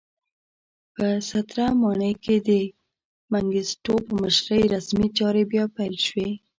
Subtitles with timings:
[0.95, 2.49] په ستره ماڼۍ کې د
[3.31, 6.29] منګیسټیو په مشرۍ رسمي چارې بیا پیل شوې.